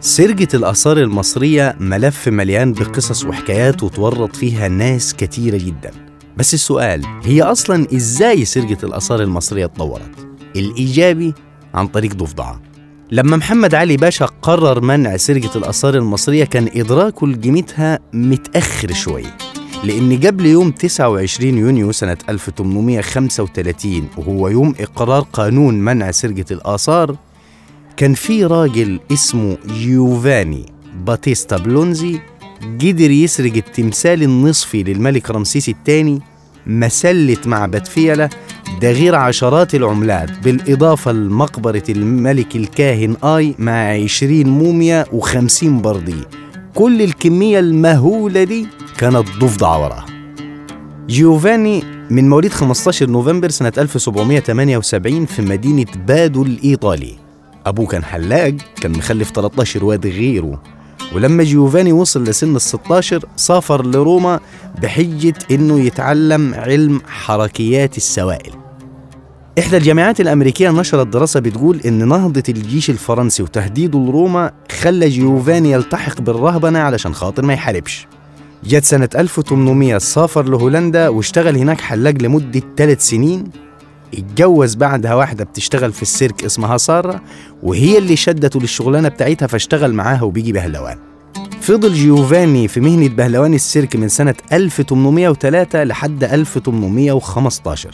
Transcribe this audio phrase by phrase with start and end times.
[0.00, 5.90] سرقة الآثار المصرية ملف مليان بقصص وحكايات وتورط فيها ناس كتيرة جدا.
[6.36, 11.34] بس السؤال هي أصلا إزاي سرقة الآثار المصرية اتطورت؟ الإيجابي
[11.74, 12.60] عن طريق ضفدعة
[13.10, 19.24] لما محمد علي باشا قرر منع سرقة الآثار المصرية كان إدراكه لقيمتها متأخر شوي.
[19.84, 27.16] لأن قبل يوم 29 يونيو سنة 1835 وهو يوم إقرار قانون منع سرقة الآثار
[27.98, 30.66] كان في راجل اسمه جيوفاني
[31.06, 32.18] باتيستا بلزوني
[32.80, 36.20] قدر يسرق التمثال النصفي للملك رمسيس الثاني
[36.66, 38.28] مسلة معبد فيلة
[38.82, 46.16] ده غير عشرات العملات بالإضافة لمقبرة الملك الكاهن آي مع عشرين موميا وخمسين بردي
[46.74, 48.66] كل الكمية المهولة دي
[48.98, 50.06] كانت ضفدعة وراها
[51.08, 57.27] جيوفاني من مواليد 15 نوفمبر سنة 1778 في مدينة بادوا الإيطالية.
[57.68, 60.62] أبوه كان حلاق كان مخلف 13 واد غيره.
[61.14, 64.40] ولما جيوفاني وصل لسن ال 16 سافر لروما
[64.82, 68.52] بحجة إنه يتعلم علم حركيات السوائل.
[69.58, 76.20] إحدى الجامعات الأمريكية نشرت دراسة بتقول إن نهضة الجيش الفرنسي وتهديده لروما خلى جيوفاني يلتحق
[76.20, 78.06] بالرهبنة علشان خاطر ما يحاربش.
[78.64, 83.44] جت سنة 1800 سافر لهولندا واشتغل هناك حلاق لمدة ثلاث سنين.
[84.14, 87.20] اتجوز بعدها واحدة بتشتغل في السيرك اسمها سارة
[87.62, 90.98] وهي اللي شدته للشغلانة بتاعتها فاشتغل معاها وبيجي بهلوان.
[91.60, 97.90] فضل جيوفاني في مهنة بهلوان السيرك من سنة 1803 لحد 1815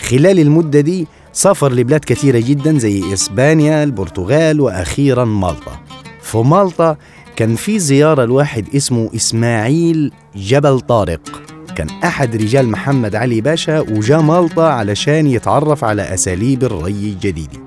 [0.00, 5.80] خلال المدة دي سافر لبلاد كثيرة جدا زي إسبانيا البرتغال وأخيرا مالطا.
[6.22, 6.96] في مالطا
[7.36, 11.42] كان في زيارة لواحد اسمه إسماعيل جبل طارق.
[11.76, 17.58] كان أحد رجال محمد علي باشا وجا مالطا علشان يتعرف على أساليب الري الجديدة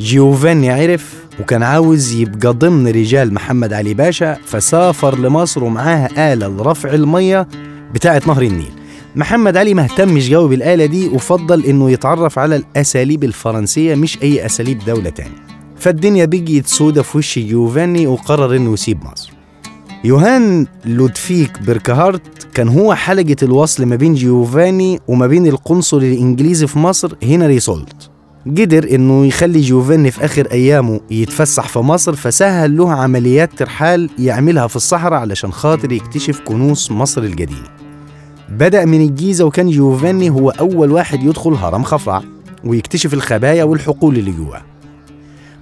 [0.00, 6.94] جيوفاني عرف وكان عاوز يبقى ضمن رجال محمد علي باشا فسافر لمصر ومعاها آلة لرفع
[6.94, 7.48] المية
[7.94, 8.72] بتاعة نهر النيل.
[9.16, 14.46] محمد علي ما اهتمش قوي بالآلة دي وفضل إنه يتعرف على الأساليب الفرنسية مش أي
[14.46, 15.46] أساليب دولة تانية.
[15.76, 19.35] فالدنيا بقيت سودة في وش جيوفاني وقرر إنه يسيب مصر.
[20.04, 22.22] يوهان لودفيك بيركهارت
[22.54, 28.10] كان هو حلقة الوصل ما بين جيوفاني وما بين القنصل الإنجليزي في مصر هنري سولت.
[28.46, 34.66] قدر إنه يخلي جيوفاني في آخر أيامه يتفسح في مصر فسهل له عمليات ترحال يعملها
[34.66, 37.68] في الصحراء علشان خاطر يكتشف كنوز مصر القديمة.
[38.48, 42.22] بدأ من الجيزة وكان جيوفاني هو أول واحد يدخل هرم خفرع
[42.64, 44.62] ويكتشف الخبايا والحقول اللي جواه.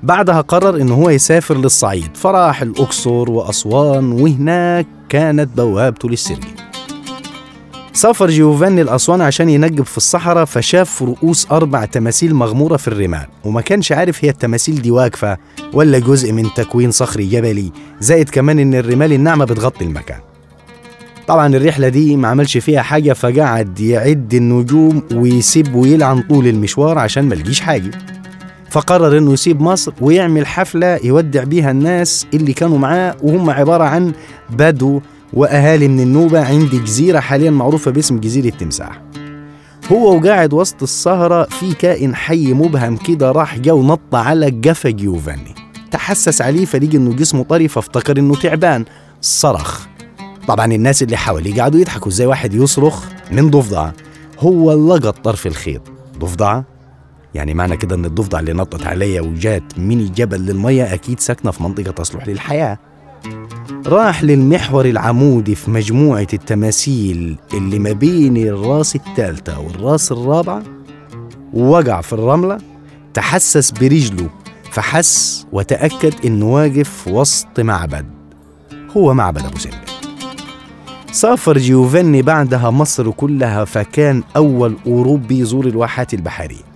[0.04, 2.10] بعدها قرر إن هو يسافر للصعيد.
[2.14, 6.44] فراح الأقصر وأسوان وهناك كانت بوابته للسرج
[7.92, 13.26] سافر جيوفاني الأسوان عشان ينجب في الصحراء فشاف رؤوس أربع تماثيل مغمورة في الرمال.
[13.44, 15.36] وما كانش عارف هي التماثيل دي واقفة
[15.72, 20.18] ولا جزء من تكوين صخري جبلي زائد كمان إن الرمال الناعمة بتغطي المكان.
[21.26, 27.24] طبعا الرحلة دي ما عملش فيها حاجة فقعد يعد النجوم ويسيب ويلعن طول المشوار عشان
[27.24, 28.13] ما حاجة.
[28.74, 34.12] فقرر إنه يسيب مصر ويعمل حفلة يودع بيها الناس اللي كانوا معاه وهم عبارة عن
[34.50, 35.00] بدو
[35.32, 39.02] وأهالي من النوبة عند جزيرة حاليا معروفة باسم جزيرة تمساح.
[39.92, 45.54] هو وقاعد وسط السهرة في كائن حي مبهم كده راح جا ونط على جفا جيوفاني.
[45.90, 48.84] تحسس عليه فلقي إنه جسمه طري فافتكر إنه تعبان.
[49.20, 49.86] صرخ.
[50.48, 53.92] طبعا الناس اللي حواليه قعدوا يضحكوا إزاي واحد يصرخ من ضفدعة؟
[54.38, 55.82] هو لقط طرف الخيط.
[56.18, 56.73] ضفدعة؟
[57.34, 61.62] يعني معنى كده إن الضفدع اللي نطت عليا وجات من الجبل للمية أكيد ساكنة في
[61.62, 62.78] منطقة تصلح للحياة.
[63.86, 70.62] راح للمحور العمودي في مجموعة التماثيل اللي ما بين الراس الثالثة والراس الرابعة
[71.52, 72.58] ووقع في الرملة
[73.14, 74.30] تحسس برجله
[74.70, 78.06] فحس وتأكد إنه واقف وسط معبد
[78.96, 79.76] هو معبد أبو سمبل.
[81.12, 86.73] سافر جيوفاني بعدها مصر كلها فكان أول أوروبي يزور الواحات البحرية.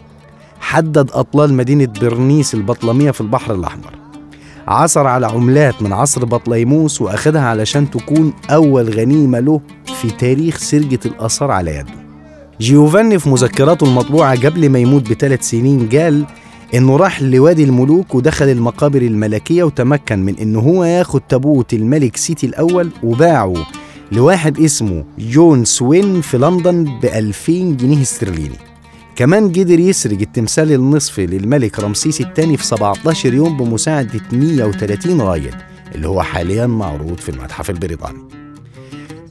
[0.69, 3.95] حدد أطلال مدينة برنيس البطلمية في البحر الأحمر.
[4.67, 9.61] عثر على عملات من عصر بطليموس وأخدها علشان تكون أول غنيمة له
[10.01, 11.93] في تاريخ سرقة الآثار على يده.
[12.61, 16.25] جيوفاني في مذكراته المطبوعة قبل ما يموت بثلاث سنين قال
[16.75, 22.47] إنه راح لوادي الملوك ودخل المقابر الملكية وتمكن من إنه هو ياخد تابوت الملك سيتي
[22.47, 23.55] الأول وباعه
[24.13, 28.69] لواحد اسمه جون سوين في لندن ب 2000 جنيه استرليني.
[29.19, 35.55] كمان قدر يسرق التمثال النصفي للملك رمسيس الثاني في 17 يوم بمساعدة 130 راجل
[35.95, 38.19] اللي هو حاليا معروض في المتحف البريطاني.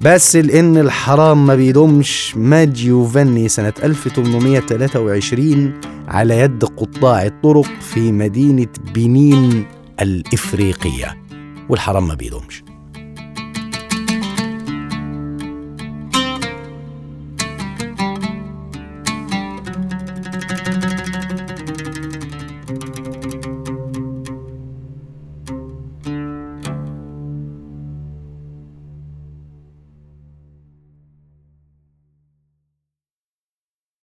[0.01, 5.73] بس لأن الحرام ما بيدومش مات جيوفاني سنة 1823
[6.07, 9.65] على يد قطاع الطرق في مدينة بنين
[10.01, 11.17] الإفريقية.
[11.69, 12.66] والحرام ما بيدومش